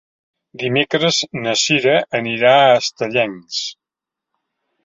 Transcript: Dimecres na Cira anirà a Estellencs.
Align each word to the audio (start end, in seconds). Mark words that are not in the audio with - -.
Dimecres 0.61 1.19
na 1.43 1.53
Cira 1.65 1.93
anirà 2.21 2.57
a 2.63 2.75
Estellencs. 2.81 3.63